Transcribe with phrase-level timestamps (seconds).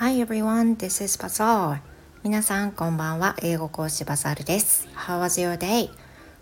[0.00, 1.80] Hi everyone, this is Bazaar.
[2.22, 3.34] 皆さんこんばんは。
[3.42, 4.86] 英語講師バザールです。
[4.94, 5.86] How was your day?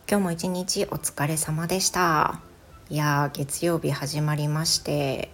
[0.06, 2.42] 今日も一日お疲れ様でした。
[2.90, 5.31] いや月曜日始まりまして、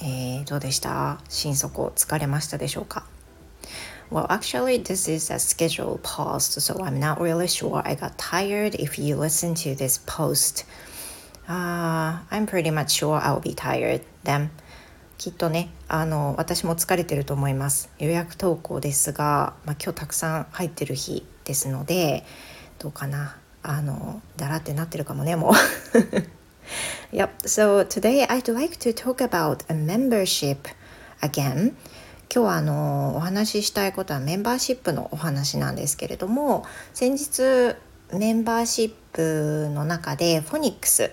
[0.00, 3.04] えー、どうでした心底疲れましたでしょうか
[4.10, 8.74] Well, actually, this is a scheduled post, so I'm not really sure I got tired
[8.74, 10.66] if you listen to this post.
[11.48, 14.50] Uh, I'm pretty much sure I'll be tired then.
[15.22, 17.88] きっとねあの私も疲れてると思います。
[18.00, 22.24] 予約投稿ですが、まあ、今日たくさん入ってる日ですので
[22.80, 23.36] どうかな。
[23.62, 25.52] あのだらってなってるかもねもう。
[27.14, 30.56] Yep, so today I'd like to talk about a membership
[31.20, 31.68] again.
[31.68, 31.76] 今
[32.28, 37.76] 日はあのお話ししたいことはメンバーシップのお話なんですけれども先日
[38.12, 41.12] メンバーシップの中でフォニックス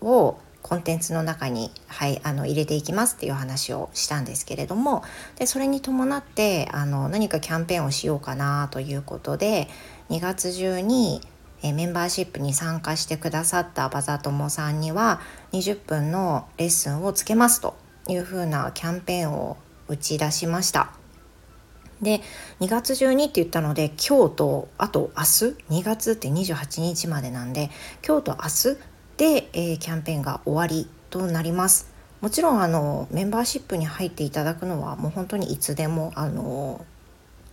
[0.00, 5.02] をコンテンツの中に、はい、あの入れていきますっていう話をしたんですけれども
[5.36, 9.68] でそれに伴ってあの何かキャンペーンをしようかなということで
[10.10, 11.20] 2月中に
[11.62, 15.20] えメンバーシップに参加してくださったバザ友さんには
[15.52, 17.76] 20分のレッスンをつけますと
[18.08, 19.56] いうふうなキャンペーンを
[19.88, 20.92] 打ち出しました。
[22.00, 22.20] で
[22.60, 27.70] 2月中にって言ったので今日とあと明日？2月って28日までなんで
[28.06, 31.90] 今日と明日で、えー、キャンペーンが終わりとなります。
[32.20, 36.84] もちろんあのメンバーシップに入っていただくのはもう本当にいつでもあの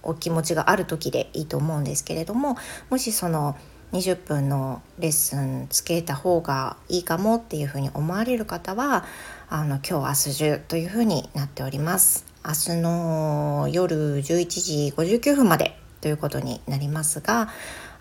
[0.03, 2.55] お気持ちがある時でいいと思うんですけれども
[2.89, 3.55] もしその
[3.93, 9.05] 20分のレッスンつけた方がいいかもっていうふうに思われる方は
[9.49, 12.25] あの今日明日中というふうになっております。
[12.45, 17.49] 明日の夜11時59分までということになりますが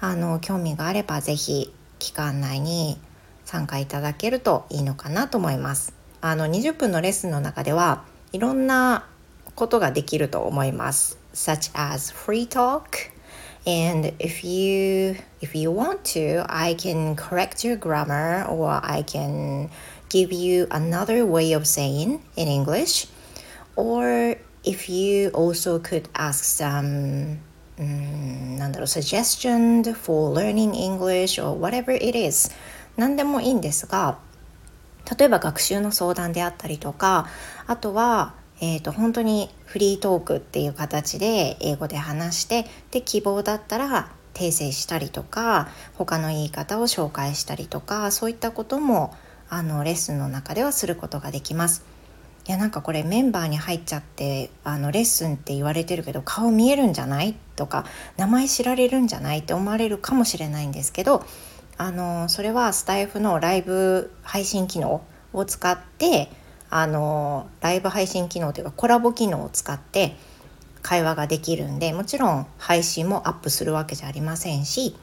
[0.01, 2.99] あの興味があれば是非期間内に
[3.45, 5.95] 参加いただけるといいのかなと思います。
[6.21, 9.07] あの20分のレッスンの中ではいろんな
[9.55, 11.19] ことができると思います。
[11.35, 13.11] such as free talk
[13.67, 19.69] and if you if you want to I can correct your grammar or I can
[20.09, 23.09] give you another way of saying in English
[23.77, 27.39] or if you also could ask some
[27.77, 32.53] うんなんだろう suggestion for learning English or whatever it is
[32.97, 34.19] 何でもいいんですが
[35.19, 37.27] 例えば学習の相談であったりとか
[37.67, 49.15] あとは、えーと、本当にフリートークっていう形で英語で話してで希望だったら訂正したりとか他の言い方を紹介したりとかそういったことも
[49.49, 51.85] あのレッスンの中ではすることができます。
[52.47, 57.35] いやなんかこれメンバーに入っちゃってあのレッスンって言われてるけど顔見えるんじゃない？
[57.57, 57.87] とか
[58.19, 59.39] 名前知られるんじゃない？
[59.39, 61.25] って思われるかもしれないんですけど
[61.77, 66.29] あのそれはスタイフのライブ配信機能を使って
[66.71, 70.17] あのライブ配信機能というかコラボ機能を使って
[70.83, 74.97] 会話ができるんでもちろん配信もアップするわけじゃありませんし、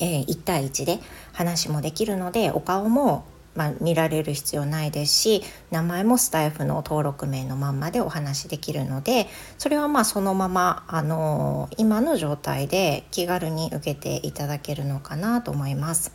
[0.00, 0.98] えー、1対1で
[1.32, 3.24] 話もできるのでお顔も
[3.54, 9.26] まあ、見られる必要ないですし名前もスタイフの登録名のまんまでお話しできるので
[9.58, 16.12] それはまあそのまま、あのー、今の状態で気軽に受けていただけるのかなと思います。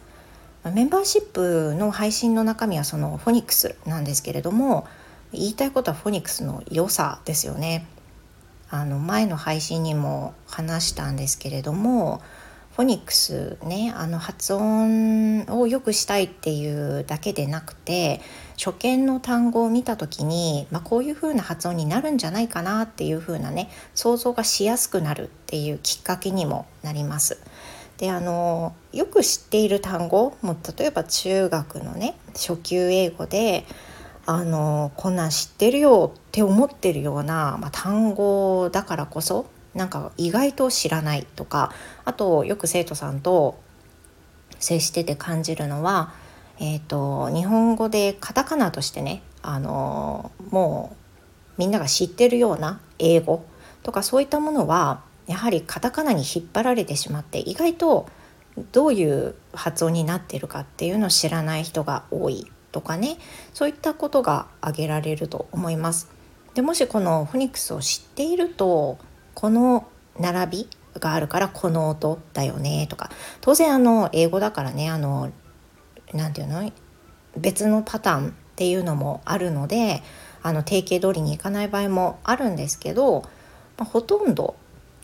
[0.73, 4.85] メンバーシップの配信の中身はそのフォニックスなんですけれども
[5.31, 7.85] 言いたいことはフォニックスの良さですよね。
[8.69, 12.21] あの前の配信にも話したんですけれども
[12.77, 18.21] フォニックスねあの発音を良くしたいっていうだけでなくて
[18.55, 27.39] 初見の単語を見た時に、まあ、こういう風な発音になるんじゃないかなっていう風なね想像がしやすくなるっていうきっかけにもなります。
[27.97, 33.65] であのよく知っている単語も例えば中学のね初級英語で
[34.27, 41.71] あのこんなん知ってるよって思ってるような、まあ、単語だからこそなんか意外と知らないとか
[42.03, 43.59] あとよく生徒さんと
[44.59, 46.13] 接してて感じるのは、
[46.59, 50.95] えーと、日本語でカタカナとしてねあのも
[51.57, 53.45] うみんなが知ってるような英語
[53.83, 58.07] とかそういったものはやはりカタカナに引っ張られてしまって意外と
[58.71, 63.17] どういう発音になってるかっていうのを知らない人が多いとかね
[63.53, 66.09] そういったことが挙げられると思います。
[66.55, 68.97] でもしこのフォニックスを知っていると
[69.37, 69.85] この
[70.19, 70.69] 並び
[70.99, 75.31] があるからこの音だよねとか当然あの英語だからねあの
[76.11, 76.71] 何て言うの？
[77.37, 80.01] 別のパターンっていうのもあるので
[80.41, 83.21] あの定型通りにいかない場合もあるんですけど、
[83.77, 84.55] まあ、ほとんど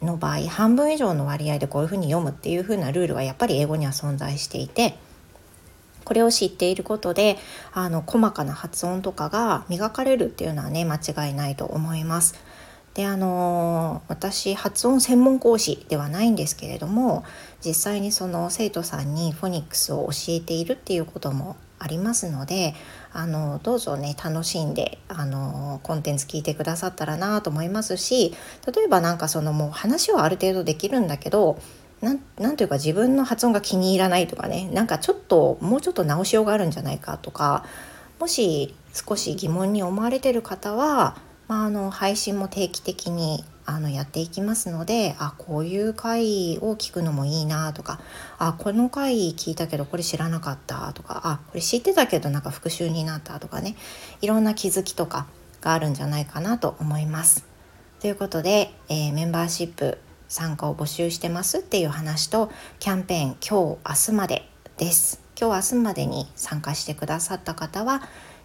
[0.01, 4.97] の場合半分以上の割合でこういうふうに読むっていうふうなルールはやっぱり英語には存在していて
[6.05, 7.37] これを知っていることで
[7.71, 12.33] あの細かな発音とかが磨かれるっていうのはね間違いないと思います。
[12.93, 17.23] であの私発音専門講師ではないんですけれども
[17.65, 22.75] 実際にその生徒さんにフォニックスを教えているっていうこともありますので
[23.11, 28.33] あのどうぞね楽しんであのコンテンツ聞いてくださったらなと思いますし
[28.73, 31.59] 例えばなんかそのもう話はある程度できるんだけど
[32.01, 37.65] ななんというか自分の発音が気に入らないとかねなんかちょっともうちょっと直しようがあるんじゃないかとか
[38.19, 41.17] もし少し疑問に思われてる方は、
[41.47, 47.99] まあ、あの配信も定期的にあのやっていきますのであこういう回を聞くのもいいなとか
[48.37, 53.75] あこの回聞いたけどこれ知らなかったとかあこれ知ってたけどなんか復習になったとかね
[54.21, 55.27] いろんな気づきとか
[55.61, 57.45] があるんじゃないかなと思います。
[58.01, 59.97] ということで、えー、メンバーシップ
[60.27, 68.01] 参加を募集してますっていう話とキャンペーン今日明日までです今日明日までに参加してくださった方は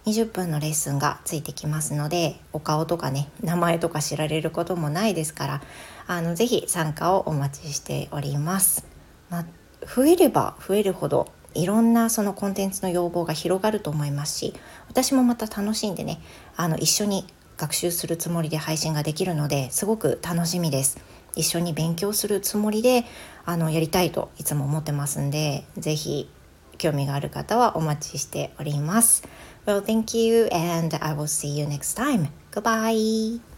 [0.08, 5.62] 20分のレッスンがついてきますのでお顔とかね名前とか知られることもないですから
[6.06, 8.86] あのぜひ参加をお待ちしております、
[9.28, 9.46] まあ、
[9.86, 14.54] 増えれば増えるほどいろんなそのコンテンツの要望が広がると思いますし
[14.88, 16.20] 私もまた楽しんでね
[16.56, 17.26] あの一緒に
[17.58, 20.98] 学習するつもりで配信ができるのですごく楽しみです。
[21.34, 23.04] 一緒に勉強するつもりで
[23.44, 26.28] あのやりたいといつも思ってますんで是非
[26.78, 29.22] 興味がある方はお待ちしております。
[29.66, 32.28] Well, thank you and I will see you next time.
[32.52, 33.57] Goodbye!